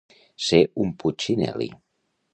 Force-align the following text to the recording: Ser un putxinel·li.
Ser 0.45 0.61
un 0.85 0.95
putxinel·li. 1.03 1.71